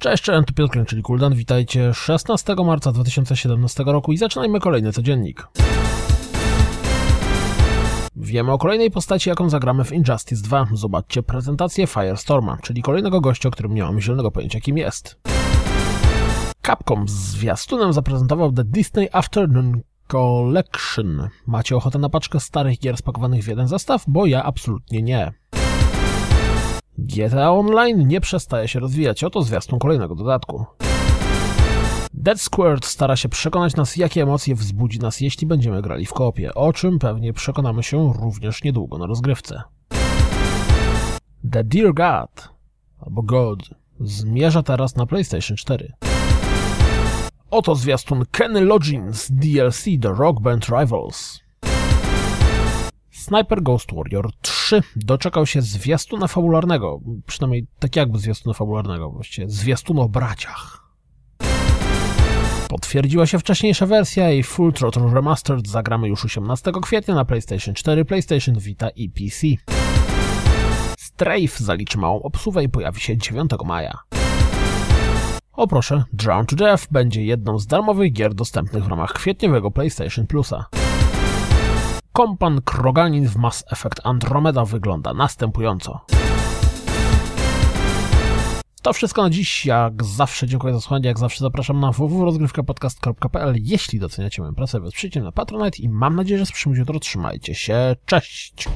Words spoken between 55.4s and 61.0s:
się zwiastuna fabularnego, przynajmniej tak jakby zwiastuna fabularnego, właściwie zwiastun o braciach.